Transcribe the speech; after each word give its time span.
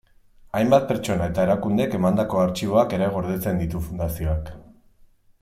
Hainbat 0.59 0.87
pertsona 0.91 1.27
eta 1.31 1.45
erakundek 1.47 1.93
emandako 1.99 2.41
artxiboak 2.45 2.97
ere 2.99 3.11
gordetzen 3.19 3.63
ditu 3.65 3.83
fundazioak. 3.91 4.53